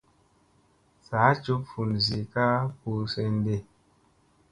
Saa 1.05 1.31
juɓ 1.43 1.59
vun 1.69 1.91
zii 2.05 2.25
ka 2.33 2.43
ɓuu 2.79 3.01
senɗi. 3.13 3.55